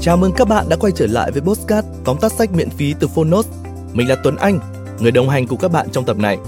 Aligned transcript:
Chào 0.00 0.16
mừng 0.16 0.32
các 0.32 0.48
bạn 0.48 0.68
đã 0.68 0.76
quay 0.76 0.92
trở 0.96 1.06
lại 1.06 1.30
với 1.30 1.42
Postcard 1.42 1.88
tóm 2.04 2.18
tắt 2.20 2.32
sách 2.32 2.52
miễn 2.52 2.70
phí 2.70 2.94
từ 3.00 3.08
Phonos. 3.08 3.46
Mình 3.92 4.08
là 4.08 4.16
Tuấn 4.24 4.36
Anh, 4.36 4.60
người 5.00 5.10
đồng 5.10 5.28
hành 5.28 5.46
cùng 5.46 5.58
các 5.58 5.72
bạn 5.72 5.90
trong 5.92 6.04
tập 6.04 6.16
này. 6.18 6.38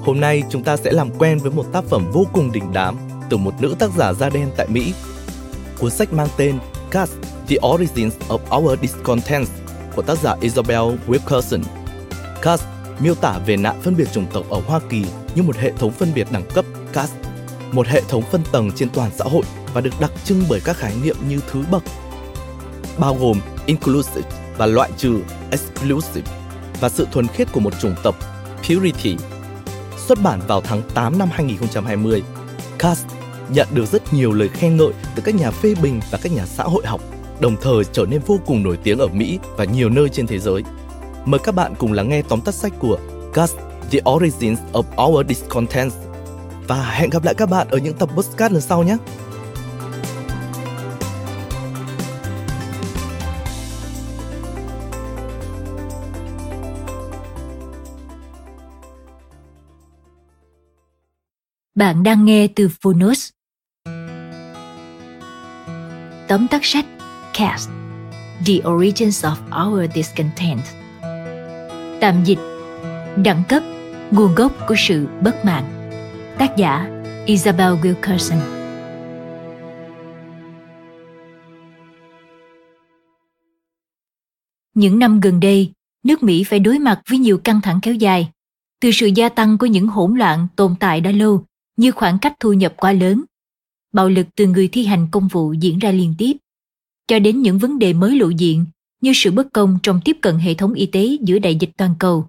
Hôm 0.00 0.20
nay 0.20 0.42
chúng 0.50 0.62
ta 0.62 0.76
sẽ 0.76 0.92
làm 0.92 1.10
quen 1.18 1.38
với 1.38 1.50
một 1.50 1.64
tác 1.72 1.84
phẩm 1.84 2.10
vô 2.12 2.26
cùng 2.32 2.52
đình 2.52 2.72
đám 2.72 2.96
từ 3.30 3.36
một 3.36 3.54
nữ 3.60 3.74
tác 3.78 3.90
giả 3.96 4.12
da 4.12 4.28
đen 4.30 4.50
tại 4.56 4.66
Mỹ. 4.68 4.94
Cuốn 5.78 5.90
sách 5.90 6.12
mang 6.12 6.28
tên 6.36 6.58
Cast: 6.90 7.12
The 7.48 7.56
Origins 7.66 8.14
of 8.28 8.58
Our 8.58 8.80
Discontent 8.80 9.46
của 9.96 10.02
tác 10.02 10.18
giả 10.18 10.34
Isabel 10.40 10.82
Wilkerson. 11.08 11.62
Cast 12.42 12.64
miêu 12.98 13.14
tả 13.14 13.38
về 13.46 13.56
nạn 13.56 13.80
phân 13.82 13.96
biệt 13.96 14.08
chủng 14.12 14.26
tộc 14.32 14.50
ở 14.50 14.60
Hoa 14.66 14.80
Kỳ 14.90 15.04
như 15.34 15.42
một 15.42 15.56
hệ 15.56 15.72
thống 15.78 15.92
phân 15.92 16.14
biệt 16.14 16.26
đẳng 16.30 16.44
cấp 16.54 16.64
caste, 16.92 17.18
một 17.72 17.86
hệ 17.86 18.02
thống 18.08 18.22
phân 18.30 18.40
tầng 18.52 18.70
trên 18.76 18.88
toàn 18.90 19.10
xã 19.18 19.24
hội 19.24 19.44
và 19.74 19.80
được 19.80 20.00
đặc 20.00 20.12
trưng 20.24 20.44
bởi 20.48 20.60
các 20.64 20.76
khái 20.76 20.92
niệm 21.02 21.16
như 21.28 21.40
thứ 21.52 21.64
bậc, 21.70 21.82
bao 22.98 23.16
gồm 23.20 23.40
inclusive 23.66 24.30
và 24.58 24.66
loại 24.66 24.90
trừ 24.96 25.20
exclusive 25.50 26.32
và 26.80 26.88
sự 26.88 27.06
thuần 27.12 27.26
khiết 27.26 27.52
của 27.52 27.60
một 27.60 27.80
chủng 27.80 27.94
tộc 28.02 28.14
purity. 28.68 29.16
Xuất 30.06 30.22
bản 30.22 30.40
vào 30.46 30.60
tháng 30.60 30.82
8 30.94 31.18
năm 31.18 31.28
2020, 31.32 32.22
Cast 32.78 33.06
nhận 33.48 33.68
được 33.74 33.86
rất 33.86 34.12
nhiều 34.12 34.32
lời 34.32 34.48
khen 34.48 34.76
ngợi 34.76 34.92
từ 35.14 35.22
các 35.22 35.34
nhà 35.34 35.50
phê 35.50 35.74
bình 35.82 36.00
và 36.10 36.18
các 36.22 36.32
nhà 36.32 36.46
xã 36.46 36.64
hội 36.64 36.86
học, 36.86 37.00
đồng 37.40 37.56
thời 37.62 37.84
trở 37.92 38.06
nên 38.06 38.20
vô 38.26 38.40
cùng 38.46 38.62
nổi 38.62 38.78
tiếng 38.82 38.98
ở 38.98 39.06
Mỹ 39.06 39.38
và 39.56 39.64
nhiều 39.64 39.88
nơi 39.88 40.08
trên 40.08 40.26
thế 40.26 40.38
giới. 40.38 40.62
Mời 41.24 41.40
các 41.44 41.54
bạn 41.54 41.74
cùng 41.78 41.92
lắng 41.92 42.08
nghe 42.08 42.22
tóm 42.22 42.40
tắt 42.40 42.54
sách 42.54 42.72
của 42.78 42.98
Cast: 43.34 43.56
The 43.90 43.98
Origins 44.10 44.60
of 44.72 45.06
Our 45.06 45.26
Discontent. 45.28 45.92
Và 46.68 46.90
hẹn 46.90 47.10
gặp 47.10 47.24
lại 47.24 47.34
các 47.34 47.50
bạn 47.50 47.68
ở 47.70 47.78
những 47.78 47.94
tập 47.94 48.08
podcast 48.16 48.52
lần 48.52 48.62
sau 48.62 48.82
nhé. 48.82 48.96
Bạn 61.78 62.02
đang 62.02 62.24
nghe 62.24 62.48
từ 62.56 62.68
Phonos. 62.80 63.30
Tóm 66.28 66.48
tắt 66.50 66.64
sách 66.64 66.86
Cast 67.34 67.70
The 68.46 68.54
Origins 68.68 69.24
of 69.24 69.66
Our 69.66 69.90
Discontent. 69.94 70.60
Tạm 72.00 72.24
dịch 72.24 72.38
Đẳng 73.24 73.42
cấp 73.48 73.62
Nguồn 74.10 74.34
gốc 74.34 74.52
của 74.68 74.74
sự 74.78 75.06
bất 75.22 75.44
mãn. 75.44 75.64
Tác 76.38 76.56
giả 76.56 77.02
Isabel 77.26 77.72
Wilkerson. 77.72 78.40
Những 84.74 84.98
năm 84.98 85.20
gần 85.20 85.40
đây, 85.40 85.72
nước 86.04 86.22
Mỹ 86.22 86.44
phải 86.44 86.58
đối 86.58 86.78
mặt 86.78 87.00
với 87.10 87.18
nhiều 87.18 87.38
căng 87.38 87.60
thẳng 87.60 87.78
kéo 87.82 87.94
dài, 87.94 88.30
từ 88.80 88.90
sự 88.92 89.06
gia 89.06 89.28
tăng 89.28 89.58
của 89.58 89.66
những 89.66 89.86
hỗn 89.86 90.14
loạn 90.18 90.46
tồn 90.56 90.74
tại 90.80 91.00
đã 91.00 91.10
lâu 91.10 91.44
như 91.78 91.92
khoảng 91.92 92.18
cách 92.18 92.34
thu 92.40 92.52
nhập 92.52 92.74
quá 92.76 92.92
lớn, 92.92 93.24
bạo 93.92 94.08
lực 94.08 94.26
từ 94.36 94.46
người 94.46 94.68
thi 94.68 94.84
hành 94.84 95.08
công 95.10 95.28
vụ 95.28 95.52
diễn 95.52 95.78
ra 95.78 95.90
liên 95.90 96.14
tiếp, 96.18 96.36
cho 97.06 97.18
đến 97.18 97.42
những 97.42 97.58
vấn 97.58 97.78
đề 97.78 97.92
mới 97.92 98.16
lộ 98.16 98.28
diện 98.28 98.66
như 99.00 99.12
sự 99.14 99.30
bất 99.30 99.52
công 99.52 99.78
trong 99.82 100.00
tiếp 100.04 100.16
cận 100.22 100.38
hệ 100.38 100.54
thống 100.54 100.74
y 100.74 100.86
tế 100.86 101.16
giữa 101.20 101.38
đại 101.38 101.56
dịch 101.60 101.70
toàn 101.76 101.94
cầu. 101.98 102.26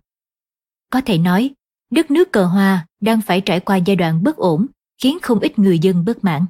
Có 0.89 1.01
thể 1.01 1.17
nói, 1.17 1.49
đất 1.91 2.11
nước 2.11 2.31
cờ 2.31 2.45
hoa 2.45 2.87
đang 3.01 3.21
phải 3.21 3.41
trải 3.41 3.59
qua 3.59 3.77
giai 3.77 3.95
đoạn 3.95 4.23
bất 4.23 4.37
ổn 4.37 4.65
khiến 5.01 5.17
không 5.21 5.39
ít 5.39 5.59
người 5.59 5.79
dân 5.79 6.05
bất 6.05 6.23
mãn. 6.23 6.45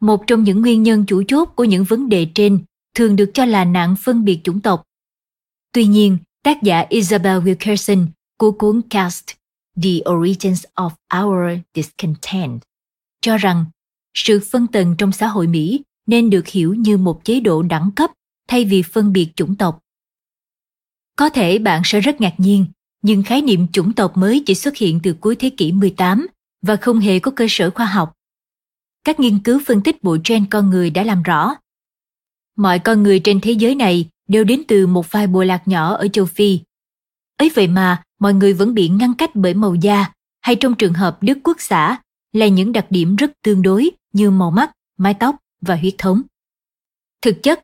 Một 0.00 0.24
trong 0.26 0.44
những 0.44 0.60
nguyên 0.60 0.82
nhân 0.82 1.04
chủ 1.06 1.22
chốt 1.28 1.44
của 1.44 1.64
những 1.64 1.84
vấn 1.84 2.08
đề 2.08 2.26
trên 2.34 2.58
thường 2.94 3.16
được 3.16 3.30
cho 3.34 3.44
là 3.44 3.64
nạn 3.64 3.96
phân 3.98 4.24
biệt 4.24 4.40
chủng 4.44 4.60
tộc. 4.60 4.82
Tuy 5.72 5.86
nhiên, 5.86 6.18
tác 6.42 6.62
giả 6.62 6.86
Isabel 6.88 7.38
Wilkerson 7.38 8.06
của 8.38 8.50
cuốn 8.50 8.82
Cast 8.90 9.24
The 9.82 9.90
Origins 10.10 10.64
of 10.74 10.90
Our 11.22 11.58
Discontent 11.74 12.60
cho 13.20 13.36
rằng 13.36 13.64
sự 14.14 14.40
phân 14.50 14.66
tầng 14.66 14.94
trong 14.98 15.12
xã 15.12 15.26
hội 15.26 15.46
Mỹ 15.46 15.82
nên 16.06 16.30
được 16.30 16.48
hiểu 16.48 16.74
như 16.74 16.96
một 16.96 17.24
chế 17.24 17.40
độ 17.40 17.62
đẳng 17.62 17.90
cấp 17.96 18.10
thay 18.48 18.64
vì 18.64 18.82
phân 18.82 19.12
biệt 19.12 19.28
chủng 19.36 19.56
tộc. 19.56 19.80
Có 21.16 21.28
thể 21.28 21.58
bạn 21.58 21.82
sẽ 21.84 22.00
rất 22.00 22.20
ngạc 22.20 22.34
nhiên, 22.38 22.66
nhưng 23.02 23.22
khái 23.22 23.42
niệm 23.42 23.66
chủng 23.72 23.92
tộc 23.92 24.16
mới 24.16 24.42
chỉ 24.46 24.54
xuất 24.54 24.76
hiện 24.76 25.00
từ 25.02 25.14
cuối 25.20 25.36
thế 25.36 25.50
kỷ 25.50 25.72
18 25.72 26.26
và 26.62 26.76
không 26.76 26.98
hề 26.98 27.18
có 27.18 27.30
cơ 27.30 27.46
sở 27.48 27.70
khoa 27.70 27.86
học. 27.86 28.12
Các 29.04 29.20
nghiên 29.20 29.38
cứu 29.38 29.60
phân 29.66 29.82
tích 29.82 30.02
bộ 30.02 30.16
gen 30.28 30.46
con 30.50 30.70
người 30.70 30.90
đã 30.90 31.02
làm 31.02 31.22
rõ. 31.22 31.54
Mọi 32.56 32.78
con 32.78 33.02
người 33.02 33.20
trên 33.20 33.40
thế 33.40 33.52
giới 33.52 33.74
này 33.74 34.08
đều 34.28 34.44
đến 34.44 34.62
từ 34.68 34.86
một 34.86 35.10
vài 35.10 35.26
bộ 35.26 35.42
lạc 35.42 35.68
nhỏ 35.68 35.94
ở 35.94 36.08
châu 36.08 36.26
Phi. 36.26 36.60
Ấy 37.36 37.50
vậy 37.54 37.68
mà, 37.68 38.02
mọi 38.24 38.34
người 38.34 38.52
vẫn 38.52 38.74
bị 38.74 38.88
ngăn 38.88 39.14
cách 39.14 39.30
bởi 39.34 39.54
màu 39.54 39.74
da 39.74 40.12
hay 40.40 40.56
trong 40.56 40.74
trường 40.74 40.92
hợp 40.92 41.18
Đức 41.20 41.38
Quốc 41.44 41.56
xã 41.60 42.02
là 42.32 42.48
những 42.48 42.72
đặc 42.72 42.86
điểm 42.90 43.16
rất 43.16 43.32
tương 43.42 43.62
đối 43.62 43.90
như 44.12 44.30
màu 44.30 44.50
mắt, 44.50 44.72
mái 44.98 45.14
tóc 45.14 45.36
và 45.60 45.76
huyết 45.76 45.94
thống. 45.98 46.22
Thực 47.22 47.42
chất, 47.42 47.60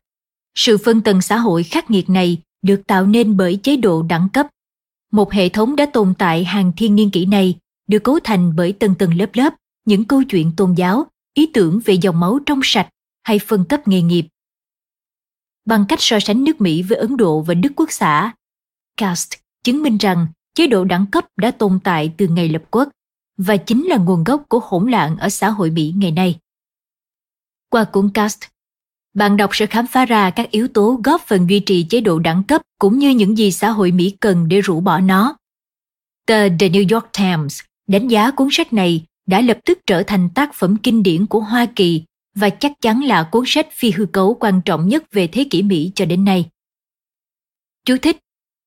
sự 0.55 0.77
phân 0.77 1.01
tầng 1.01 1.21
xã 1.21 1.37
hội 1.37 1.63
khắc 1.63 1.91
nghiệt 1.91 2.09
này 2.09 2.41
được 2.61 2.81
tạo 2.87 3.05
nên 3.05 3.37
bởi 3.37 3.59
chế 3.63 3.77
độ 3.77 4.03
đẳng 4.03 4.29
cấp. 4.33 4.47
Một 5.11 5.31
hệ 5.31 5.49
thống 5.49 5.75
đã 5.75 5.85
tồn 5.85 6.13
tại 6.17 6.43
hàng 6.43 6.71
thiên 6.77 6.95
niên 6.95 7.11
kỷ 7.11 7.25
này 7.25 7.57
được 7.87 8.03
cấu 8.03 8.19
thành 8.23 8.55
bởi 8.55 8.73
tầng 8.73 8.95
tầng 8.95 9.13
lớp 9.13 9.29
lớp 9.33 9.53
những 9.85 10.05
câu 10.05 10.23
chuyện 10.23 10.51
tôn 10.57 10.73
giáo, 10.73 11.05
ý 11.33 11.49
tưởng 11.53 11.79
về 11.85 11.93
dòng 11.93 12.19
máu 12.19 12.39
trong 12.45 12.59
sạch 12.63 12.89
hay 13.23 13.39
phân 13.39 13.65
cấp 13.65 13.87
nghề 13.87 14.01
nghiệp. 14.01 14.27
Bằng 15.65 15.85
cách 15.89 15.99
so 16.01 16.19
sánh 16.19 16.43
nước 16.43 16.61
Mỹ 16.61 16.81
với 16.81 16.97
Ấn 16.97 17.17
Độ 17.17 17.41
và 17.41 17.53
Đức 17.53 17.71
Quốc 17.75 17.91
xã, 17.91 18.33
Cast 18.97 19.33
chứng 19.63 19.83
minh 19.83 19.97
rằng 19.97 20.27
chế 20.55 20.67
độ 20.67 20.83
đẳng 20.83 21.05
cấp 21.11 21.25
đã 21.37 21.51
tồn 21.51 21.79
tại 21.83 22.13
từ 22.17 22.27
ngày 22.27 22.49
lập 22.49 22.63
quốc 22.71 22.89
và 23.37 23.57
chính 23.57 23.85
là 23.85 23.97
nguồn 23.97 24.23
gốc 24.23 24.43
của 24.49 24.59
hỗn 24.63 24.91
loạn 24.91 25.17
ở 25.17 25.29
xã 25.29 25.49
hội 25.49 25.69
Mỹ 25.69 25.93
ngày 25.97 26.11
nay. 26.11 26.39
Qua 27.69 27.83
cuốn 27.83 28.09
Cast, 28.13 28.39
bạn 29.13 29.37
đọc 29.37 29.49
sẽ 29.53 29.65
khám 29.65 29.87
phá 29.87 30.05
ra 30.05 30.29
các 30.29 30.51
yếu 30.51 30.67
tố 30.67 30.99
góp 31.03 31.21
phần 31.21 31.49
duy 31.49 31.59
trì 31.59 31.83
chế 31.83 32.01
độ 32.01 32.19
đẳng 32.19 32.43
cấp 32.43 32.61
cũng 32.79 32.99
như 32.99 33.09
những 33.09 33.37
gì 33.37 33.51
xã 33.51 33.69
hội 33.69 33.91
Mỹ 33.91 34.15
cần 34.19 34.47
để 34.47 34.61
rũ 34.61 34.79
bỏ 34.79 34.99
nó. 34.99 35.35
Tờ 36.27 36.49
The 36.49 36.69
New 36.69 36.95
York 36.95 37.05
Times 37.17 37.61
đánh 37.87 38.07
giá 38.07 38.31
cuốn 38.31 38.47
sách 38.51 38.73
này 38.73 39.05
đã 39.25 39.41
lập 39.41 39.57
tức 39.65 39.79
trở 39.85 40.03
thành 40.03 40.29
tác 40.35 40.53
phẩm 40.53 40.77
kinh 40.83 41.03
điển 41.03 41.25
của 41.25 41.39
Hoa 41.39 41.65
Kỳ 41.75 42.03
và 42.35 42.49
chắc 42.49 42.71
chắn 42.81 43.03
là 43.03 43.23
cuốn 43.23 43.43
sách 43.47 43.67
phi 43.71 43.91
hư 43.91 44.05
cấu 44.05 44.33
quan 44.33 44.61
trọng 44.65 44.87
nhất 44.87 45.03
về 45.11 45.27
thế 45.27 45.47
kỷ 45.49 45.61
Mỹ 45.61 45.91
cho 45.95 46.05
đến 46.05 46.25
nay. 46.25 46.49
Chú 47.85 47.97
thích 48.01 48.17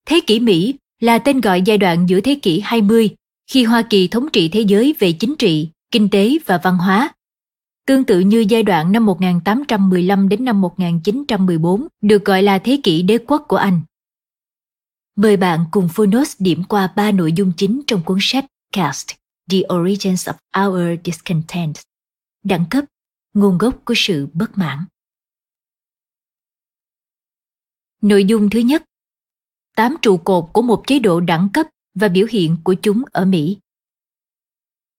Thế 0.07 0.21
kỷ 0.27 0.41
Mỹ 0.41 0.75
là 1.05 1.19
tên 1.19 1.41
gọi 1.41 1.63
giai 1.63 1.79
đoạn 1.79 2.09
giữa 2.09 2.21
thế 2.21 2.39
kỷ 2.43 2.61
20 2.61 3.11
khi 3.51 3.65
Hoa 3.65 3.83
Kỳ 3.91 4.09
thống 4.09 4.27
trị 4.33 4.49
thế 4.49 4.61
giới 4.61 4.95
về 4.99 5.13
chính 5.13 5.35
trị, 5.39 5.69
kinh 5.91 6.11
tế 6.11 6.39
và 6.47 6.61
văn 6.65 6.79
hóa 6.79 7.15
Tương 7.87 8.05
tự 8.05 8.21
như 8.21 8.45
giai 8.49 8.63
đoạn 8.63 8.93
năm 8.93 9.07
1815 9.07 10.29
đến 10.29 10.45
năm 10.45 10.61
1914 10.61 11.89
được 12.01 12.25
gọi 12.25 12.43
là 12.43 12.59
thế 12.59 12.81
kỷ 12.83 13.03
đế 13.03 13.19
quốc 13.27 13.45
của 13.49 13.57
Anh. 13.57 13.81
Mời 15.17 15.37
bạn 15.37 15.65
cùng 15.71 15.89
Phonos 15.93 16.37
điểm 16.39 16.65
qua 16.65 16.93
ba 16.97 17.11
nội 17.11 17.33
dung 17.33 17.53
chính 17.57 17.83
trong 17.87 18.03
cuốn 18.05 18.19
sách 18.21 18.45
Cast, 18.73 19.11
The 19.51 19.59
Origins 19.75 20.29
of 20.29 20.67
Our 20.67 21.01
Discontent. 21.05 21.75
Đẳng 22.45 22.65
cấp, 22.71 22.85
nguồn 23.35 23.59
gốc 23.59 23.85
của 23.85 23.95
sự 23.97 24.29
bất 24.33 24.59
mãn. 24.59 24.79
Nội 28.03 28.25
dung 28.25 28.51
thứ 28.51 28.59
nhất 28.59 28.85
Tám 29.77 29.97
trụ 30.03 30.17
cột 30.17 30.45
của 30.53 30.63
một 30.63 30.83
chế 30.87 30.99
độ 30.99 31.21
đẳng 31.21 31.49
cấp 31.53 31.67
và 31.95 32.09
biểu 32.09 32.27
hiện 32.31 32.57
của 32.65 32.75
chúng 32.75 33.03
ở 33.13 33.25
Mỹ. 33.25 33.59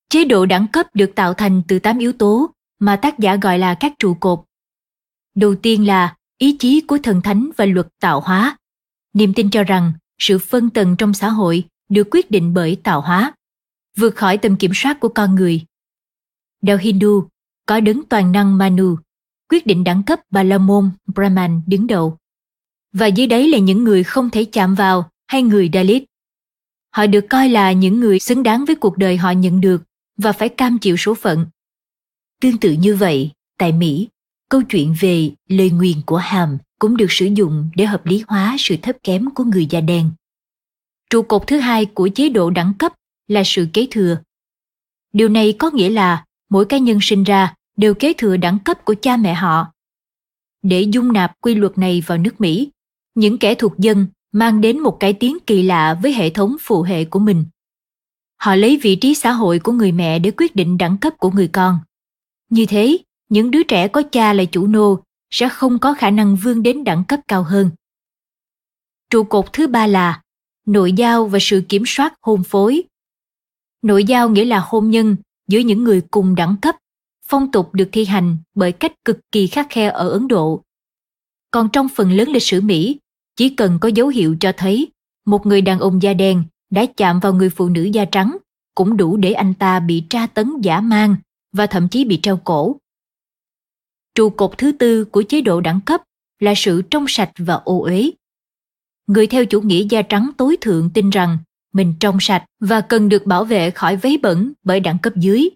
Chế 0.09 0.25
độ 0.25 0.45
đẳng 0.45 0.67
cấp 0.67 0.87
được 0.93 1.11
tạo 1.15 1.33
thành 1.33 1.61
từ 1.67 1.79
8 1.79 1.97
yếu 1.97 2.13
tố 2.13 2.49
mà 2.79 2.95
tác 2.95 3.19
giả 3.19 3.35
gọi 3.35 3.59
là 3.59 3.75
các 3.79 3.93
trụ 3.99 4.13
cột. 4.13 4.39
Đầu 5.35 5.55
tiên 5.55 5.87
là 5.87 6.15
ý 6.37 6.57
chí 6.57 6.81
của 6.81 6.97
thần 7.03 7.21
thánh 7.21 7.49
và 7.57 7.65
luật 7.65 7.87
tạo 7.99 8.21
hóa. 8.21 8.57
Niềm 9.13 9.33
tin 9.33 9.49
cho 9.49 9.63
rằng 9.63 9.93
sự 10.19 10.39
phân 10.39 10.69
tầng 10.69 10.95
trong 10.95 11.13
xã 11.13 11.29
hội 11.29 11.63
được 11.89 12.07
quyết 12.11 12.31
định 12.31 12.53
bởi 12.53 12.77
tạo 12.83 13.01
hóa, 13.01 13.33
vượt 13.97 14.15
khỏi 14.15 14.37
tầm 14.37 14.57
kiểm 14.57 14.71
soát 14.73 14.99
của 14.99 15.09
con 15.09 15.35
người. 15.35 15.65
Đạo 16.61 16.77
Hindu 16.77 17.27
có 17.65 17.79
đấng 17.79 18.03
toàn 18.09 18.31
năng 18.31 18.57
Manu, 18.57 18.95
quyết 19.49 19.65
định 19.65 19.83
đẳng 19.83 20.03
cấp 20.03 20.19
Bà 20.29 20.43
La 20.43 20.57
Môn 20.57 20.89
Brahman 21.07 21.61
đứng 21.67 21.87
đầu. 21.87 22.17
Và 22.97 23.07
dưới 23.07 23.27
đấy 23.27 23.49
là 23.49 23.57
những 23.57 23.83
người 23.83 24.03
không 24.03 24.29
thể 24.29 24.45
chạm 24.45 24.75
vào 24.75 25.09
hay 25.27 25.43
người 25.43 25.69
Dalit. 25.73 26.03
Họ 26.91 27.07
được 27.07 27.25
coi 27.29 27.49
là 27.49 27.71
những 27.71 27.99
người 27.99 28.19
xứng 28.19 28.43
đáng 28.43 28.65
với 28.65 28.75
cuộc 28.75 28.97
đời 28.97 29.17
họ 29.17 29.31
nhận 29.31 29.61
được 29.61 29.83
và 30.17 30.31
phải 30.31 30.49
cam 30.49 30.77
chịu 30.79 30.97
số 30.97 31.13
phận. 31.13 31.45
Tương 32.41 32.57
tự 32.57 32.71
như 32.71 32.95
vậy, 32.95 33.31
tại 33.57 33.71
Mỹ, 33.71 34.07
câu 34.49 34.61
chuyện 34.63 34.95
về 34.99 35.31
lời 35.49 35.69
nguyền 35.69 36.01
của 36.05 36.17
Hàm 36.17 36.57
cũng 36.79 36.97
được 36.97 37.11
sử 37.11 37.25
dụng 37.25 37.69
để 37.75 37.85
hợp 37.85 38.05
lý 38.05 38.23
hóa 38.27 38.55
sự 38.59 38.75
thấp 38.81 38.95
kém 39.03 39.29
của 39.35 39.43
người 39.43 39.65
da 39.65 39.81
đen. 39.81 40.11
Trụ 41.09 41.21
cột 41.21 41.43
thứ 41.47 41.59
hai 41.59 41.85
của 41.85 42.09
chế 42.15 42.29
độ 42.29 42.49
đẳng 42.49 42.73
cấp 42.79 42.93
là 43.27 43.41
sự 43.45 43.67
kế 43.73 43.87
thừa. 43.91 44.17
Điều 45.13 45.29
này 45.29 45.53
có 45.59 45.69
nghĩa 45.71 45.89
là 45.89 46.25
mỗi 46.49 46.65
cá 46.65 46.77
nhân 46.77 46.99
sinh 47.01 47.23
ra 47.23 47.55
đều 47.77 47.93
kế 47.93 48.13
thừa 48.17 48.37
đẳng 48.37 48.59
cấp 48.59 48.85
của 48.85 48.95
cha 49.01 49.17
mẹ 49.17 49.33
họ. 49.33 49.67
để 50.63 50.81
dung 50.81 51.13
nạp 51.13 51.33
quy 51.41 51.55
luật 51.55 51.77
này 51.77 52.03
vào 52.07 52.17
nước 52.17 52.41
Mỹ. 52.41 52.71
Những 53.15 53.37
kẻ 53.37 53.55
thuộc 53.55 53.77
dân 53.77 54.07
mang 54.31 54.61
đến 54.61 54.79
một 54.79 54.99
cải 54.99 55.13
tiến 55.13 55.37
kỳ 55.47 55.63
lạ 55.63 55.99
với 56.03 56.13
hệ 56.13 56.29
thống 56.29 56.55
phụ 56.61 56.81
hệ 56.81 57.05
của 57.05 57.19
mình. 57.19 57.45
Họ 58.37 58.55
lấy 58.55 58.79
vị 58.81 58.95
trí 58.95 59.15
xã 59.15 59.31
hội 59.31 59.59
của 59.59 59.71
người 59.71 59.91
mẹ 59.91 60.19
để 60.19 60.31
quyết 60.37 60.55
định 60.55 60.77
đẳng 60.77 60.97
cấp 60.97 61.13
của 61.17 61.31
người 61.31 61.47
con. 61.47 61.79
Như 62.49 62.65
thế, 62.65 62.97
những 63.29 63.51
đứa 63.51 63.63
trẻ 63.63 63.87
có 63.87 64.03
cha 64.11 64.33
là 64.33 64.45
chủ 64.45 64.67
nô 64.67 64.99
sẽ 65.29 65.49
không 65.49 65.79
có 65.79 65.93
khả 65.93 66.09
năng 66.09 66.35
vươn 66.35 66.63
đến 66.63 66.83
đẳng 66.83 67.03
cấp 67.07 67.19
cao 67.27 67.43
hơn. 67.43 67.69
Trụ 69.09 69.23
cột 69.23 69.53
thứ 69.53 69.67
ba 69.67 69.87
là 69.87 70.21
nội 70.65 70.93
giao 70.93 71.27
và 71.27 71.39
sự 71.41 71.63
kiểm 71.69 71.83
soát 71.85 72.13
hôn 72.21 72.43
phối. 72.43 72.83
Nội 73.81 74.03
giao 74.03 74.29
nghĩa 74.29 74.45
là 74.45 74.59
hôn 74.65 74.89
nhân 74.89 75.15
giữa 75.47 75.59
những 75.59 75.83
người 75.83 76.01
cùng 76.11 76.35
đẳng 76.35 76.55
cấp, 76.61 76.75
phong 77.27 77.51
tục 77.51 77.73
được 77.73 77.89
thi 77.91 78.05
hành 78.05 78.37
bởi 78.55 78.71
cách 78.71 78.93
cực 79.05 79.19
kỳ 79.31 79.47
khắc 79.47 79.67
khe 79.69 79.87
ở 79.87 80.09
Ấn 80.09 80.27
Độ. 80.27 80.61
Còn 81.51 81.69
trong 81.73 81.87
phần 81.89 82.11
lớn 82.11 82.29
lịch 82.29 82.43
sử 82.43 82.61
Mỹ, 82.61 82.99
chỉ 83.35 83.49
cần 83.49 83.77
có 83.81 83.89
dấu 83.89 84.07
hiệu 84.07 84.35
cho 84.39 84.51
thấy 84.57 84.91
một 85.25 85.45
người 85.45 85.61
đàn 85.61 85.79
ông 85.79 86.01
da 86.01 86.13
đen 86.13 86.43
đã 86.69 86.85
chạm 86.97 87.19
vào 87.19 87.33
người 87.33 87.49
phụ 87.49 87.69
nữ 87.69 87.83
da 87.83 88.05
trắng 88.05 88.37
cũng 88.75 88.97
đủ 88.97 89.17
để 89.17 89.31
anh 89.31 89.53
ta 89.53 89.79
bị 89.79 90.03
tra 90.09 90.27
tấn 90.27 90.51
giả 90.61 90.81
mang 90.81 91.15
và 91.53 91.67
thậm 91.67 91.87
chí 91.87 92.05
bị 92.05 92.19
treo 92.23 92.37
cổ. 92.37 92.77
Trụ 94.15 94.29
cột 94.29 94.57
thứ 94.57 94.71
tư 94.71 95.05
của 95.05 95.23
chế 95.23 95.41
độ 95.41 95.61
đẳng 95.61 95.79
cấp 95.85 96.01
là 96.39 96.53
sự 96.57 96.81
trong 96.81 97.05
sạch 97.07 97.31
và 97.37 97.53
ô 97.53 97.83
uế. 97.83 98.11
Người 99.07 99.27
theo 99.27 99.45
chủ 99.45 99.61
nghĩa 99.61 99.85
da 99.89 100.01
trắng 100.01 100.31
tối 100.37 100.57
thượng 100.61 100.89
tin 100.93 101.09
rằng 101.09 101.37
mình 101.73 101.93
trong 101.99 102.17
sạch 102.19 102.45
và 102.59 102.81
cần 102.81 103.09
được 103.09 103.25
bảo 103.25 103.43
vệ 103.45 103.71
khỏi 103.71 103.97
vấy 103.97 104.17
bẩn 104.17 104.53
bởi 104.63 104.79
đẳng 104.79 104.99
cấp 104.99 105.13
dưới. 105.15 105.49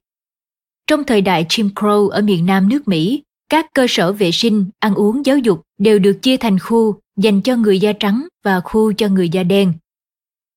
Trong 0.88 1.04
thời 1.04 1.22
đại 1.22 1.46
Jim 1.50 1.74
Crow 1.74 2.10
ở 2.10 2.22
miền 2.22 2.46
Nam 2.46 2.70
nước 2.70 2.88
Mỹ, 2.88 3.24
các 3.50 3.66
cơ 3.74 3.86
sở 3.90 4.14
vệ 4.14 4.32
sinh, 4.32 4.70
ăn 4.80 4.96
uống, 4.96 5.26
giáo 5.26 5.38
dục 5.38 5.62
đều 5.78 6.00
được 6.00 6.20
chia 6.22 6.38
thành 6.38 6.60
khu 6.60 7.00
dành 7.18 7.42
cho 7.42 7.56
người 7.56 7.80
da 7.80 7.94
trắng 7.94 8.28
và 8.44 8.60
khu 8.60 8.94
cho 8.94 9.08
người 9.08 9.30
da 9.30 9.44
đen. 9.44 9.74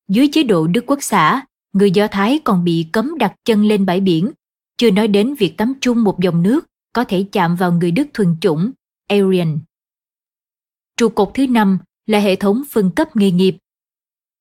Dưới 0.09 0.29
chế 0.33 0.43
độ 0.43 0.67
Đức 0.67 0.85
Quốc 0.87 0.99
xã, 1.03 1.45
người 1.73 1.91
Do 1.91 2.07
Thái 2.07 2.41
còn 2.45 2.65
bị 2.65 2.87
cấm 2.93 3.19
đặt 3.19 3.35
chân 3.45 3.65
lên 3.65 3.87
bãi 3.87 4.01
biển, 4.01 4.31
chưa 4.77 4.91
nói 4.91 5.09
đến 5.09 5.35
việc 5.35 5.57
tắm 5.57 5.75
chung 5.81 6.05
một 6.05 6.21
dòng 6.21 6.43
nước 6.43 6.67
có 6.93 7.05
thể 7.05 7.27
chạm 7.33 7.57
vào 7.57 7.73
người 7.73 7.91
Đức 7.91 8.09
thuần 8.15 8.37
chủng, 8.41 8.71
Aryan. 9.09 9.59
Trụ 10.97 11.09
cột 11.09 11.31
thứ 11.35 11.47
năm 11.47 11.79
là 12.07 12.19
hệ 12.19 12.37
thống 12.37 12.63
phân 12.71 12.91
cấp 12.91 13.17
nghề 13.17 13.31
nghiệp. 13.31 13.57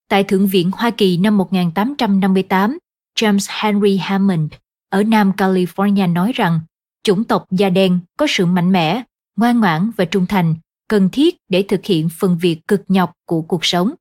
Tại 0.08 0.24
Thượng 0.24 0.48
viện 0.48 0.72
Hoa 0.74 0.92
Kỳ 0.92 1.18
năm 1.18 1.38
1858, 1.38 2.78
James 3.20 3.48
Henry 3.62 3.98
Hammond 3.98 4.54
ở 4.90 5.04
Nam 5.04 5.32
California 5.38 6.14
nói 6.14 6.32
rằng 6.36 6.60
chủng 7.04 7.24
tộc 7.24 7.46
da 7.52 7.70
đen 7.70 8.00
có 8.18 8.26
sự 8.30 8.46
mạnh 8.46 8.72
mẽ, 8.72 9.04
ngoan 9.36 9.60
ngoãn 9.60 9.92
và 9.98 10.06
trung 10.06 10.26
thành 10.26 10.56
cần 10.88 11.10
thiết 11.12 11.38
để 11.50 11.66
thực 11.68 11.86
hiện 11.86 12.10
phần 12.20 12.38
việc 12.42 12.68
cực 12.68 12.82
nhọc 12.88 13.12
của 13.26 13.42
cuộc 13.42 13.66
sống. 13.66 13.94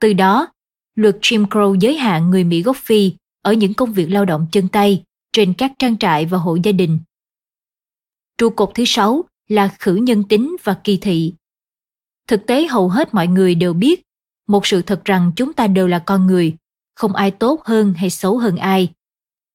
Từ 0.00 0.12
đó, 0.12 0.48
luật 0.94 1.16
Jim 1.20 1.46
Crow 1.46 1.74
giới 1.74 1.96
hạn 1.96 2.30
người 2.30 2.44
Mỹ 2.44 2.62
gốc 2.62 2.76
Phi 2.76 3.12
ở 3.42 3.52
những 3.52 3.74
công 3.74 3.92
việc 3.92 4.06
lao 4.06 4.24
động 4.24 4.46
chân 4.52 4.68
tay 4.68 5.04
trên 5.32 5.54
các 5.54 5.72
trang 5.78 5.98
trại 5.98 6.26
và 6.26 6.38
hộ 6.38 6.56
gia 6.62 6.72
đình. 6.72 7.00
Trụ 8.38 8.50
cột 8.50 8.70
thứ 8.74 8.84
sáu 8.86 9.24
là 9.48 9.76
khử 9.78 9.94
nhân 9.94 10.24
tính 10.28 10.56
và 10.64 10.80
kỳ 10.84 10.96
thị. 10.96 11.34
Thực 12.28 12.46
tế 12.46 12.66
hầu 12.66 12.88
hết 12.88 13.14
mọi 13.14 13.26
người 13.26 13.54
đều 13.54 13.72
biết 13.72 14.02
một 14.46 14.66
sự 14.66 14.82
thật 14.82 15.04
rằng 15.04 15.32
chúng 15.36 15.52
ta 15.52 15.66
đều 15.66 15.88
là 15.88 15.98
con 15.98 16.26
người, 16.26 16.56
không 16.94 17.14
ai 17.14 17.30
tốt 17.30 17.64
hơn 17.64 17.94
hay 17.96 18.10
xấu 18.10 18.38
hơn 18.38 18.56
ai. 18.56 18.92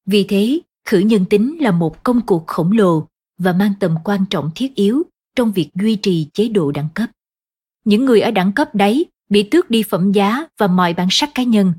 Vì 0.06 0.26
thế, 0.30 0.60
khử 0.86 1.00
nhân 1.00 1.26
tính 1.26 1.58
là 1.62 1.72
một 1.72 2.04
công 2.04 2.22
cuộc 2.22 2.48
khổng 2.48 2.72
lồ 2.72 3.08
và 3.38 3.54
mang 3.54 3.74
tầm 3.80 3.96
quan 4.04 4.26
trọng 4.30 4.52
thiết 4.56 4.76
yếu 4.76 5.04
trong 5.36 5.52
việc 5.52 5.70
duy 5.76 5.96
trì 5.96 6.28
chế 6.34 6.50
độ 6.50 6.72
đẳng 6.72 6.90
cấp. 6.94 7.10
Những 7.86 8.06
người 8.06 8.22
ở 8.22 8.32
đẳng 8.32 8.54
cấp 8.54 8.76
đấy 8.76 9.06
bị 9.30 9.44
tước 9.44 9.70
đi 9.70 9.84
phẩm 9.84 10.12
giá 10.12 10.46
và 10.58 10.68
mọi 10.68 10.94
bản 10.94 11.08
sắc 11.12 11.30
cá 11.36 11.44
nhân. 11.44 11.74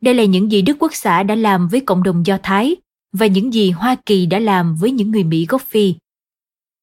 Đây 0.00 0.14
là 0.14 0.24
những 0.24 0.52
gì 0.52 0.62
Đức 0.62 0.76
Quốc 0.78 0.94
xã 0.94 1.22
đã 1.22 1.34
làm 1.34 1.68
với 1.68 1.80
cộng 1.80 2.02
đồng 2.02 2.26
Do 2.26 2.38
Thái 2.42 2.76
và 3.12 3.26
những 3.26 3.54
gì 3.54 3.70
Hoa 3.70 3.96
Kỳ 4.06 4.26
đã 4.26 4.38
làm 4.38 4.76
với 4.76 4.90
những 4.90 5.10
người 5.10 5.24
Mỹ 5.24 5.46
gốc 5.48 5.62
Phi. 5.62 5.94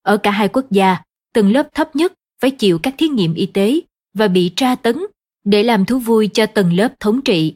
Ở 0.01 0.17
cả 0.17 0.31
hai 0.31 0.47
quốc 0.47 0.65
gia, 0.71 0.97
tầng 1.33 1.51
lớp 1.51 1.67
thấp 1.73 1.95
nhất 1.95 2.13
phải 2.41 2.51
chịu 2.51 2.79
các 2.79 2.95
thí 2.97 3.07
nghiệm 3.07 3.33
y 3.33 3.45
tế 3.45 3.79
và 4.13 4.27
bị 4.27 4.53
tra 4.55 4.75
tấn 4.75 4.97
để 5.43 5.63
làm 5.63 5.85
thú 5.85 5.99
vui 5.99 6.29
cho 6.33 6.45
tầng 6.45 6.73
lớp 6.73 6.99
thống 6.99 7.21
trị. 7.21 7.55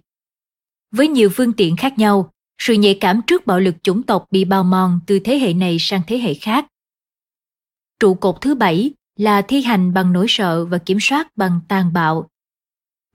Với 0.91 1.07
nhiều 1.07 1.29
phương 1.33 1.53
tiện 1.53 1.75
khác 1.75 1.99
nhau, 1.99 2.31
sự 2.59 2.73
nhạy 2.73 2.97
cảm 3.01 3.21
trước 3.27 3.45
bạo 3.45 3.59
lực 3.59 3.75
chủng 3.83 4.03
tộc 4.03 4.25
bị 4.31 4.45
bào 4.45 4.63
mòn 4.63 4.99
từ 5.07 5.19
thế 5.19 5.39
hệ 5.39 5.53
này 5.53 5.77
sang 5.79 6.01
thế 6.07 6.17
hệ 6.17 6.33
khác. 6.33 6.65
Trụ 7.99 8.13
cột 8.13 8.35
thứ 8.41 8.55
bảy 8.55 8.91
là 9.15 9.41
thi 9.41 9.61
hành 9.61 9.93
bằng 9.93 10.13
nỗi 10.13 10.25
sợ 10.29 10.65
và 10.65 10.77
kiểm 10.77 10.97
soát 11.01 11.37
bằng 11.37 11.59
tàn 11.67 11.93
bạo. 11.93 12.29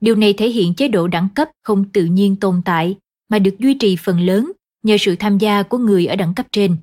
Điều 0.01 0.15
này 0.15 0.33
thể 0.33 0.49
hiện 0.49 0.73
chế 0.73 0.87
độ 0.87 1.07
đẳng 1.07 1.29
cấp 1.35 1.49
không 1.63 1.89
tự 1.89 2.05
nhiên 2.05 2.35
tồn 2.35 2.61
tại 2.65 2.95
mà 3.29 3.39
được 3.39 3.55
duy 3.59 3.73
trì 3.73 3.95
phần 3.95 4.19
lớn 4.19 4.51
nhờ 4.83 4.97
sự 4.99 5.15
tham 5.15 5.37
gia 5.37 5.63
của 5.63 5.77
người 5.77 6.05
ở 6.05 6.15
đẳng 6.15 6.33
cấp 6.35 6.45
trên. 6.51 6.77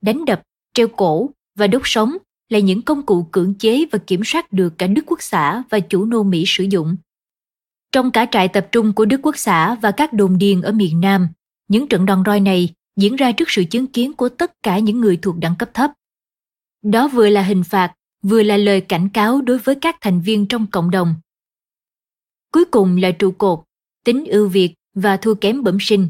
Đánh 0.00 0.24
đập, 0.24 0.42
treo 0.74 0.88
cổ 0.88 1.30
và 1.54 1.66
đốt 1.66 1.82
sống 1.84 2.16
là 2.48 2.58
những 2.58 2.82
công 2.82 3.06
cụ 3.06 3.22
cưỡng 3.30 3.54
chế 3.54 3.84
và 3.92 3.98
kiểm 4.06 4.20
soát 4.24 4.52
được 4.52 4.78
cả 4.78 4.86
Đức 4.86 5.02
Quốc 5.06 5.22
xã 5.22 5.62
và 5.70 5.80
chủ 5.80 6.04
nô 6.04 6.22
Mỹ 6.22 6.44
sử 6.46 6.64
dụng. 6.64 6.96
Trong 7.92 8.10
cả 8.10 8.26
trại 8.30 8.48
tập 8.48 8.68
trung 8.72 8.92
của 8.92 9.04
Đức 9.04 9.20
Quốc 9.22 9.38
xã 9.38 9.74
và 9.74 9.90
các 9.90 10.12
đồn 10.12 10.38
điền 10.38 10.60
ở 10.60 10.72
miền 10.72 11.00
Nam, 11.00 11.28
những 11.70 11.88
trận 11.88 12.06
đòn 12.06 12.22
roi 12.26 12.40
này 12.40 12.68
diễn 12.96 13.16
ra 13.16 13.32
trước 13.32 13.50
sự 13.50 13.64
chứng 13.64 13.86
kiến 13.86 14.12
của 14.12 14.28
tất 14.28 14.62
cả 14.62 14.78
những 14.78 15.00
người 15.00 15.16
thuộc 15.22 15.36
đẳng 15.38 15.54
cấp 15.58 15.70
thấp. 15.74 15.90
Đó 16.82 17.08
vừa 17.08 17.28
là 17.28 17.42
hình 17.42 17.64
phạt, 17.64 17.94
vừa 18.22 18.42
là 18.42 18.56
lời 18.56 18.80
cảnh 18.80 19.08
cáo 19.08 19.40
đối 19.40 19.58
với 19.58 19.74
các 19.74 19.96
thành 20.00 20.20
viên 20.20 20.46
trong 20.46 20.66
cộng 20.66 20.90
đồng. 20.90 21.14
Cuối 22.52 22.64
cùng 22.64 22.96
là 22.96 23.10
trụ 23.10 23.30
cột, 23.30 23.60
tính 24.04 24.24
ưu 24.24 24.48
việt 24.48 24.74
và 24.94 25.16
thua 25.16 25.34
kém 25.34 25.62
bẩm 25.62 25.78
sinh. 25.80 26.08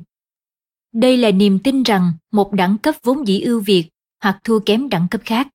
Đây 0.92 1.16
là 1.16 1.30
niềm 1.30 1.58
tin 1.58 1.82
rằng 1.82 2.12
một 2.32 2.52
đẳng 2.52 2.78
cấp 2.78 2.94
vốn 3.02 3.28
dĩ 3.28 3.40
ưu 3.40 3.60
việt 3.60 3.88
hoặc 4.22 4.40
thua 4.44 4.58
kém 4.58 4.88
đẳng 4.88 5.06
cấp 5.10 5.20
khác. 5.24 5.48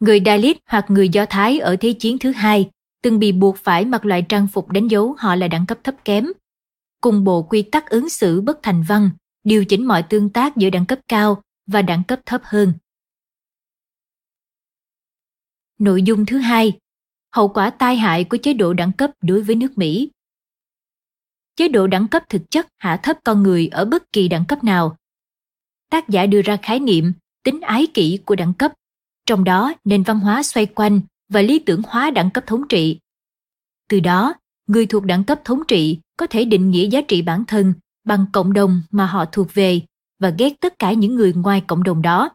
Người 0.00 0.20
Dalit 0.26 0.56
hoặc 0.66 0.84
người 0.88 1.08
Do 1.08 1.26
Thái 1.26 1.58
ở 1.58 1.76
Thế 1.80 1.92
chiến 1.92 2.18
thứ 2.18 2.32
hai 2.32 2.70
từng 3.02 3.18
bị 3.18 3.32
buộc 3.32 3.56
phải 3.56 3.84
mặc 3.84 4.06
loại 4.06 4.22
trang 4.28 4.46
phục 4.46 4.68
đánh 4.68 4.88
dấu 4.88 5.14
họ 5.18 5.34
là 5.34 5.48
đẳng 5.48 5.66
cấp 5.66 5.78
thấp 5.84 5.94
kém. 6.04 6.26
Cùng 7.00 7.24
bộ 7.24 7.42
quy 7.42 7.62
tắc 7.62 7.86
ứng 7.90 8.08
xử 8.08 8.40
bất 8.40 8.58
thành 8.62 8.82
văn, 8.82 9.10
điều 9.44 9.64
chỉnh 9.64 9.86
mọi 9.86 10.02
tương 10.02 10.30
tác 10.30 10.56
giữa 10.56 10.70
đẳng 10.70 10.86
cấp 10.86 10.98
cao 11.08 11.42
và 11.66 11.82
đẳng 11.82 12.04
cấp 12.04 12.20
thấp 12.26 12.40
hơn. 12.44 12.72
Nội 15.78 16.02
dung 16.02 16.26
thứ 16.26 16.38
hai, 16.38 16.78
hậu 17.32 17.48
quả 17.48 17.70
tai 17.70 17.96
hại 17.96 18.24
của 18.24 18.36
chế 18.42 18.52
độ 18.52 18.74
đẳng 18.74 18.92
cấp 18.92 19.10
đối 19.20 19.42
với 19.42 19.56
nước 19.56 19.78
Mỹ. 19.78 20.10
Chế 21.56 21.68
độ 21.68 21.86
đẳng 21.86 22.08
cấp 22.08 22.22
thực 22.28 22.42
chất 22.50 22.66
hạ 22.76 23.00
thấp 23.02 23.18
con 23.24 23.42
người 23.42 23.68
ở 23.68 23.84
bất 23.84 24.12
kỳ 24.12 24.28
đẳng 24.28 24.44
cấp 24.48 24.64
nào. 24.64 24.96
Tác 25.90 26.08
giả 26.08 26.26
đưa 26.26 26.42
ra 26.42 26.56
khái 26.62 26.80
niệm 26.80 27.12
tính 27.42 27.60
ái 27.60 27.86
kỷ 27.94 28.18
của 28.24 28.34
đẳng 28.34 28.54
cấp, 28.54 28.72
trong 29.26 29.44
đó 29.44 29.74
nền 29.84 30.02
văn 30.02 30.20
hóa 30.20 30.42
xoay 30.42 30.66
quanh 30.66 31.00
và 31.28 31.42
lý 31.42 31.58
tưởng 31.58 31.82
hóa 31.86 32.10
đẳng 32.10 32.30
cấp 32.30 32.44
thống 32.46 32.68
trị. 32.68 32.98
Từ 33.88 34.00
đó, 34.00 34.34
người 34.68 34.86
thuộc 34.86 35.04
đẳng 35.04 35.24
cấp 35.24 35.40
thống 35.44 35.62
trị 35.68 35.98
có 36.16 36.26
thể 36.26 36.44
định 36.44 36.70
nghĩa 36.70 36.88
giá 36.88 37.00
trị 37.08 37.22
bản 37.22 37.44
thân 37.44 37.74
bằng 38.04 38.26
cộng 38.32 38.52
đồng 38.52 38.82
mà 38.90 39.06
họ 39.06 39.24
thuộc 39.24 39.54
về 39.54 39.80
và 40.18 40.34
ghét 40.38 40.60
tất 40.60 40.78
cả 40.78 40.92
những 40.92 41.14
người 41.14 41.32
ngoài 41.32 41.62
cộng 41.66 41.82
đồng 41.82 42.02
đó. 42.02 42.30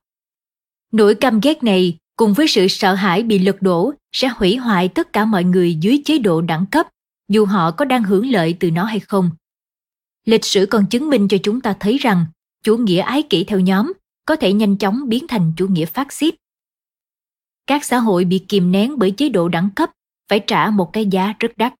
Nỗi 0.91 1.15
căm 1.15 1.39
ghét 1.39 1.63
này 1.63 1.97
cùng 2.17 2.33
với 2.33 2.47
sự 2.47 2.67
sợ 2.67 2.93
hãi 2.93 3.23
bị 3.23 3.39
lật 3.39 3.61
đổ 3.61 3.93
sẽ 4.11 4.27
hủy 4.27 4.55
hoại 4.55 4.87
tất 4.87 5.13
cả 5.13 5.25
mọi 5.25 5.43
người 5.43 5.75
dưới 5.75 6.01
chế 6.05 6.17
độ 6.17 6.41
đẳng 6.41 6.65
cấp, 6.65 6.87
dù 7.29 7.45
họ 7.45 7.71
có 7.71 7.85
đang 7.85 8.03
hưởng 8.03 8.31
lợi 8.31 8.57
từ 8.59 8.71
nó 8.71 8.83
hay 8.83 8.99
không. 8.99 9.29
Lịch 10.25 10.45
sử 10.45 10.65
còn 10.65 10.85
chứng 10.85 11.09
minh 11.09 11.27
cho 11.27 11.37
chúng 11.43 11.61
ta 11.61 11.75
thấy 11.79 11.97
rằng 11.97 12.25
chủ 12.63 12.77
nghĩa 12.77 12.99
ái 13.01 13.23
kỷ 13.29 13.43
theo 13.43 13.59
nhóm 13.59 13.93
có 14.25 14.35
thể 14.35 14.53
nhanh 14.53 14.77
chóng 14.77 15.09
biến 15.09 15.27
thành 15.27 15.53
chủ 15.57 15.67
nghĩa 15.67 15.85
phát 15.85 16.13
xít. 16.13 16.35
Các 17.67 17.85
xã 17.85 17.97
hội 17.97 18.25
bị 18.25 18.45
kìm 18.47 18.71
nén 18.71 18.99
bởi 18.99 19.11
chế 19.11 19.29
độ 19.29 19.49
đẳng 19.49 19.69
cấp 19.75 19.91
phải 20.29 20.39
trả 20.47 20.69
một 20.69 20.89
cái 20.93 21.05
giá 21.05 21.33
rất 21.39 21.57
đắt 21.57 21.73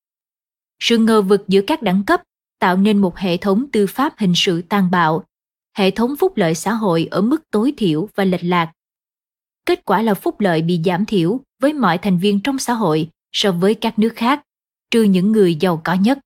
sự 0.83 0.97
ngờ 0.97 1.21
vực 1.21 1.43
giữa 1.47 1.61
các 1.67 1.81
đẳng 1.81 2.03
cấp 2.03 2.21
tạo 2.59 2.77
nên 2.77 2.97
một 2.97 3.17
hệ 3.17 3.37
thống 3.37 3.65
tư 3.71 3.87
pháp 3.87 4.13
hình 4.17 4.33
sự 4.35 4.61
tàn 4.61 4.91
bạo 4.91 5.23
hệ 5.77 5.91
thống 5.91 6.15
phúc 6.19 6.37
lợi 6.37 6.55
xã 6.55 6.73
hội 6.73 7.07
ở 7.11 7.21
mức 7.21 7.41
tối 7.51 7.73
thiểu 7.77 8.09
và 8.15 8.23
lệch 8.23 8.43
lạc 8.43 8.71
kết 9.65 9.85
quả 9.85 10.01
là 10.01 10.13
phúc 10.13 10.39
lợi 10.39 10.61
bị 10.61 10.81
giảm 10.85 11.05
thiểu 11.05 11.39
với 11.61 11.73
mọi 11.73 11.97
thành 11.97 12.17
viên 12.17 12.39
trong 12.39 12.59
xã 12.59 12.73
hội 12.73 13.09
so 13.31 13.51
với 13.51 13.75
các 13.75 13.99
nước 13.99 14.13
khác, 14.15 14.43
trừ 14.91 15.03
những 15.03 15.31
người 15.31 15.55
giàu 15.55 15.81
có 15.83 15.93
nhất. 15.93 16.19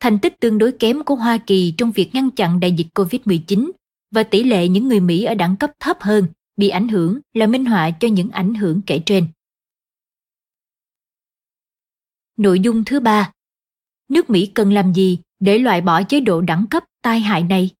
Thành 0.00 0.18
tích 0.18 0.40
tương 0.40 0.58
đối 0.58 0.72
kém 0.72 1.04
của 1.04 1.14
Hoa 1.14 1.38
Kỳ 1.38 1.74
trong 1.78 1.92
việc 1.92 2.10
ngăn 2.12 2.30
chặn 2.30 2.60
đại 2.60 2.72
dịch 2.72 2.86
COVID-19 2.94 3.70
và 4.10 4.22
tỷ 4.22 4.42
lệ 4.42 4.68
những 4.68 4.88
người 4.88 5.00
Mỹ 5.00 5.24
ở 5.24 5.34
đẳng 5.34 5.56
cấp 5.56 5.70
thấp 5.80 5.96
hơn 6.00 6.26
bị 6.56 6.68
ảnh 6.68 6.88
hưởng 6.88 7.18
là 7.34 7.46
minh 7.46 7.64
họa 7.64 7.90
cho 7.90 8.08
những 8.08 8.30
ảnh 8.30 8.54
hưởng 8.54 8.80
kể 8.86 9.02
trên. 9.06 9.26
Nội 12.36 12.60
dung 12.60 12.84
thứ 12.84 13.00
ba 13.00 13.32
Nước 14.08 14.30
Mỹ 14.30 14.52
cần 14.54 14.72
làm 14.72 14.92
gì 14.92 15.18
để 15.40 15.58
loại 15.58 15.80
bỏ 15.80 16.02
chế 16.02 16.20
độ 16.20 16.40
đẳng 16.40 16.66
cấp 16.70 16.84
tai 17.02 17.20
hại 17.20 17.42
này? 17.42 17.70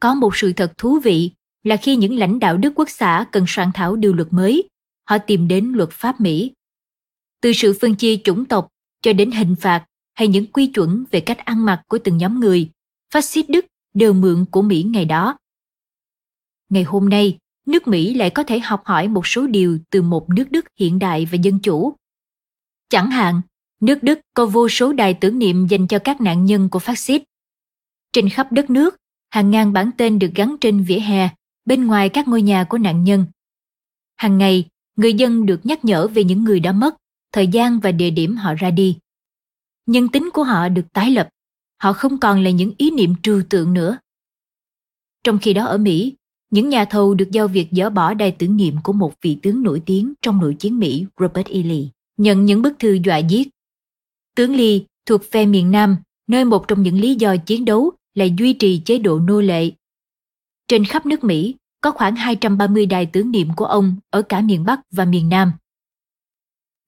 Có 0.00 0.14
một 0.14 0.36
sự 0.36 0.52
thật 0.52 0.72
thú 0.78 0.98
vị 0.98 1.30
là 1.62 1.76
khi 1.76 1.96
những 1.96 2.18
lãnh 2.18 2.38
đạo 2.38 2.56
Đức 2.56 2.72
Quốc 2.74 2.90
xã 2.90 3.26
cần 3.32 3.44
soạn 3.48 3.70
thảo 3.74 3.96
điều 3.96 4.14
luật 4.14 4.32
mới, 4.32 4.68
họ 5.08 5.18
tìm 5.18 5.48
đến 5.48 5.72
luật 5.72 5.90
pháp 5.92 6.20
Mỹ. 6.20 6.52
Từ 7.40 7.52
sự 7.52 7.78
phân 7.80 7.94
chia 7.94 8.16
chủng 8.24 8.44
tộc 8.44 8.68
cho 9.02 9.12
đến 9.12 9.30
hình 9.30 9.54
phạt 9.60 9.86
hay 10.14 10.28
những 10.28 10.46
quy 10.46 10.66
chuẩn 10.66 11.04
về 11.10 11.20
cách 11.20 11.38
ăn 11.38 11.64
mặc 11.64 11.82
của 11.88 11.98
từng 12.04 12.16
nhóm 12.16 12.40
người, 12.40 12.70
phát 13.14 13.24
xít 13.24 13.48
Đức 13.48 13.66
đều 13.94 14.12
mượn 14.12 14.44
của 14.50 14.62
Mỹ 14.62 14.82
ngày 14.82 15.04
đó. 15.04 15.38
Ngày 16.68 16.82
hôm 16.82 17.08
nay, 17.08 17.38
nước 17.66 17.88
Mỹ 17.88 18.14
lại 18.14 18.30
có 18.30 18.42
thể 18.42 18.58
học 18.58 18.82
hỏi 18.84 19.08
một 19.08 19.26
số 19.26 19.46
điều 19.46 19.78
từ 19.90 20.02
một 20.02 20.28
nước 20.28 20.50
Đức 20.50 20.66
hiện 20.78 20.98
đại 20.98 21.26
và 21.32 21.36
dân 21.42 21.58
chủ. 21.58 21.96
Chẳng 22.88 23.10
hạn, 23.10 23.40
nước 23.80 24.02
Đức 24.02 24.20
có 24.34 24.46
vô 24.46 24.68
số 24.68 24.92
đài 24.92 25.14
tưởng 25.14 25.38
niệm 25.38 25.66
dành 25.66 25.86
cho 25.86 25.98
các 25.98 26.20
nạn 26.20 26.44
nhân 26.44 26.68
của 26.68 26.78
phát 26.78 26.98
xít. 26.98 27.22
Trên 28.12 28.28
khắp 28.28 28.52
đất 28.52 28.70
nước, 28.70 28.96
hàng 29.30 29.50
ngàn 29.50 29.72
bản 29.72 29.90
tên 29.96 30.18
được 30.18 30.30
gắn 30.34 30.56
trên 30.60 30.82
vỉa 30.82 30.98
hè 30.98 31.28
bên 31.64 31.86
ngoài 31.86 32.08
các 32.08 32.28
ngôi 32.28 32.42
nhà 32.42 32.64
của 32.64 32.78
nạn 32.78 33.04
nhân. 33.04 33.24
Hàng 34.16 34.38
ngày, 34.38 34.64
người 34.96 35.14
dân 35.14 35.46
được 35.46 35.60
nhắc 35.66 35.84
nhở 35.84 36.08
về 36.08 36.24
những 36.24 36.44
người 36.44 36.60
đã 36.60 36.72
mất, 36.72 36.96
thời 37.32 37.46
gian 37.46 37.80
và 37.80 37.92
địa 37.92 38.10
điểm 38.10 38.36
họ 38.36 38.54
ra 38.54 38.70
đi. 38.70 38.98
Nhân 39.86 40.08
tính 40.08 40.30
của 40.32 40.44
họ 40.44 40.68
được 40.68 40.92
tái 40.92 41.10
lập, 41.10 41.28
họ 41.82 41.92
không 41.92 42.18
còn 42.18 42.44
là 42.44 42.50
những 42.50 42.72
ý 42.78 42.90
niệm 42.90 43.14
trừu 43.22 43.42
tượng 43.50 43.74
nữa. 43.74 43.98
Trong 45.24 45.38
khi 45.38 45.52
đó 45.52 45.64
ở 45.64 45.78
Mỹ, 45.78 46.14
những 46.50 46.68
nhà 46.68 46.84
thầu 46.84 47.14
được 47.14 47.30
giao 47.32 47.48
việc 47.48 47.68
dỡ 47.72 47.90
bỏ 47.90 48.14
đài 48.14 48.30
tưởng 48.30 48.56
niệm 48.56 48.76
của 48.84 48.92
một 48.92 49.14
vị 49.22 49.38
tướng 49.42 49.62
nổi 49.62 49.82
tiếng 49.86 50.12
trong 50.22 50.40
nội 50.40 50.56
chiến 50.58 50.78
Mỹ 50.78 51.06
Robert 51.20 51.46
E. 51.46 51.62
Lee, 51.62 51.84
nhận 52.16 52.44
những 52.44 52.62
bức 52.62 52.78
thư 52.78 52.98
dọa 53.04 53.18
giết. 53.18 53.48
Tướng 54.36 54.54
Ly 54.54 54.84
thuộc 55.06 55.22
phe 55.32 55.46
miền 55.46 55.70
Nam, 55.70 55.96
nơi 56.26 56.44
một 56.44 56.68
trong 56.68 56.82
những 56.82 57.00
lý 57.00 57.14
do 57.14 57.36
chiến 57.36 57.64
đấu 57.64 57.92
là 58.14 58.24
duy 58.38 58.52
trì 58.52 58.82
chế 58.84 58.98
độ 58.98 59.18
nô 59.18 59.40
lệ. 59.40 59.70
Trên 60.68 60.84
khắp 60.84 61.06
nước 61.06 61.24
Mỹ, 61.24 61.54
có 61.80 61.90
khoảng 61.90 62.16
230 62.16 62.86
đài 62.86 63.06
tưởng 63.06 63.30
niệm 63.30 63.48
của 63.56 63.64
ông 63.64 63.96
ở 64.10 64.22
cả 64.22 64.40
miền 64.40 64.64
Bắc 64.64 64.80
và 64.90 65.04
miền 65.04 65.28
Nam. 65.28 65.52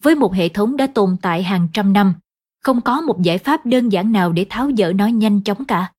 Với 0.03 0.15
một 0.15 0.35
hệ 0.35 0.49
thống 0.49 0.77
đã 0.77 0.87
tồn 0.87 1.17
tại 1.23 1.43
hàng 1.43 1.69
trăm 1.73 1.93
năm, 1.93 2.15
không 2.63 2.81
có 2.81 3.01
một 3.01 3.23
giải 3.23 3.39
pháp 3.39 3.67
đơn 3.67 3.89
giản 3.89 4.13
nào 4.13 4.33
để 4.33 4.47
tháo 4.49 4.71
dỡ 4.79 4.93
nó 4.93 5.07
nhanh 5.07 5.43
chóng 5.43 5.65
cả. 5.65 5.93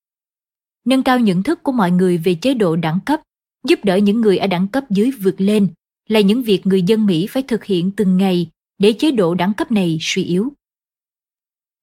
Nâng 0.85 1.03
cao 1.03 1.19
nhận 1.19 1.43
thức 1.43 1.63
của 1.63 1.71
mọi 1.71 1.91
người 1.91 2.17
về 2.17 2.35
chế 2.35 2.53
độ 2.53 2.75
đẳng 2.75 2.99
cấp, 3.05 3.21
giúp 3.67 3.79
đỡ 3.83 3.95
những 3.95 4.21
người 4.21 4.37
ở 4.37 4.47
đẳng 4.47 4.67
cấp 4.67 4.83
dưới 4.89 5.11
vượt 5.11 5.41
lên 5.41 5.67
là 6.09 6.19
những 6.19 6.43
việc 6.43 6.67
người 6.67 6.81
dân 6.81 7.05
Mỹ 7.05 7.27
phải 7.29 7.43
thực 7.43 7.63
hiện 7.63 7.91
từng 7.91 8.17
ngày 8.17 8.49
để 8.77 8.93
chế 8.99 9.11
độ 9.11 9.35
đẳng 9.35 9.53
cấp 9.53 9.71
này 9.71 9.97
suy 10.01 10.23
yếu. 10.23 10.53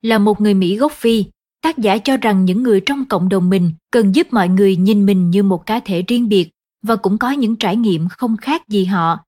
Là 0.03 0.19
một 0.19 0.41
người 0.41 0.55
Mỹ 0.55 0.77
gốc 0.77 0.93
Phi, 0.93 1.25
tác 1.63 1.79
giả 1.79 1.99
cho 1.99 2.17
rằng 2.17 2.45
những 2.45 2.63
người 2.63 2.81
trong 2.87 3.05
cộng 3.05 3.29
đồng 3.29 3.51
mình 3.51 3.73
cần 3.91 4.15
giúp 4.15 4.27
mọi 4.33 4.49
người 4.49 4.77
nhìn 4.77 5.07
mình 5.07 5.31
như 5.31 5.43
một 5.43 5.67
cá 5.67 5.81
thể 5.81 6.03
riêng 6.03 6.29
biệt 6.29 6.51
và 6.83 6.97
cũng 6.97 7.19
có 7.19 7.31
những 7.31 7.57
trải 7.57 7.77
nghiệm 7.77 8.09
không 8.09 8.37
khác 8.37 8.69
gì 8.69 8.85
họ, 8.85 9.19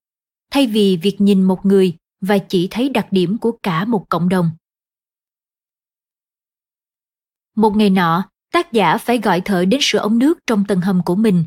thay 0.51 0.67
vì 0.67 0.97
việc 0.97 1.21
nhìn 1.21 1.43
một 1.43 1.67
người 1.67 1.97
và 2.21 2.39
chỉ 2.39 2.69
thấy 2.71 2.89
đặc 2.89 3.07
điểm 3.11 3.39
của 3.39 3.53
cả 3.63 3.85
một 3.85 4.09
cộng 4.09 4.29
đồng. 4.29 4.51
Một 7.57 7.77
ngày 7.77 7.91
nọ, 7.91 8.25
tác 8.53 8.73
giả 8.73 8.99
phải 8.99 9.19
gọi 9.19 9.41
thợ 9.41 9.65
đến 9.65 9.81
sửa 9.83 9.99
ống 9.99 10.19
nước 10.19 10.39
trong 10.47 10.65
tầng 10.65 10.81
hầm 10.81 11.03
của 11.05 11.15
mình. 11.15 11.45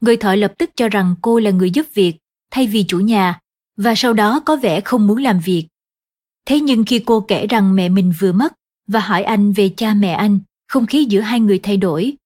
Người 0.00 0.16
thợ 0.16 0.34
lập 0.34 0.52
tức 0.58 0.70
cho 0.76 0.88
rằng 0.88 1.14
cô 1.22 1.38
là 1.38 1.50
người 1.50 1.70
giúp 1.70 1.86
việc 1.94 2.16
thay 2.50 2.66
vì 2.66 2.84
chủ 2.88 3.00
nhà 3.00 3.40
và 3.76 3.94
sau 3.96 4.12
đó 4.12 4.40
có 4.40 4.56
vẻ 4.56 4.80
không 4.80 5.06
muốn 5.06 5.18
làm 5.18 5.40
việc. 5.40 5.68
Thế 6.44 6.60
nhưng 6.60 6.84
khi 6.84 6.98
cô 7.06 7.20
kể 7.20 7.46
rằng 7.46 7.74
mẹ 7.74 7.88
mình 7.88 8.12
vừa 8.18 8.32
mất 8.32 8.52
và 8.86 9.00
hỏi 9.00 9.22
anh 9.22 9.52
về 9.52 9.68
cha 9.76 9.94
mẹ 9.94 10.12
anh, 10.12 10.40
không 10.68 10.86
khí 10.86 11.04
giữa 11.04 11.20
hai 11.20 11.40
người 11.40 11.58
thay 11.58 11.76
đổi. 11.76 12.16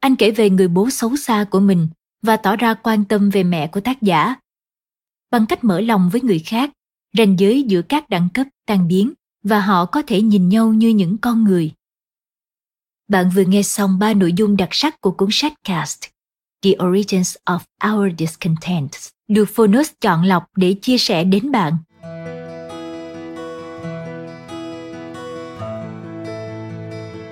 Anh 0.00 0.16
kể 0.16 0.30
về 0.30 0.50
người 0.50 0.68
bố 0.68 0.90
xấu 0.90 1.16
xa 1.16 1.44
của 1.50 1.60
mình 1.60 1.88
và 2.22 2.36
tỏ 2.36 2.56
ra 2.56 2.74
quan 2.74 3.04
tâm 3.04 3.30
về 3.30 3.42
mẹ 3.42 3.66
của 3.66 3.80
tác 3.80 4.02
giả. 4.02 4.34
Bằng 5.30 5.46
cách 5.46 5.64
mở 5.64 5.80
lòng 5.80 6.10
với 6.12 6.20
người 6.20 6.38
khác, 6.38 6.70
ranh 7.16 7.38
giới 7.38 7.62
giữa 7.62 7.82
các 7.82 8.08
đẳng 8.08 8.28
cấp 8.34 8.46
tan 8.66 8.88
biến 8.88 9.12
và 9.42 9.60
họ 9.60 9.84
có 9.84 10.02
thể 10.02 10.22
nhìn 10.22 10.48
nhau 10.48 10.72
như 10.72 10.88
những 10.88 11.18
con 11.18 11.44
người. 11.44 11.72
Bạn 13.08 13.30
vừa 13.34 13.44
nghe 13.44 13.62
xong 13.62 13.98
ba 13.98 14.14
nội 14.14 14.32
dung 14.32 14.56
đặc 14.56 14.68
sắc 14.72 15.00
của 15.00 15.10
cuốn 15.10 15.28
sách 15.32 15.52
Cast, 15.64 16.04
The 16.62 16.70
Origins 16.86 17.36
of 17.44 17.58
Our 17.92 18.12
Discontent, 18.18 18.90
được 19.28 19.44
Phonos 19.54 19.90
chọn 20.00 20.24
lọc 20.24 20.44
để 20.56 20.74
chia 20.82 20.98
sẻ 20.98 21.24
đến 21.24 21.52
bạn. 21.52 21.76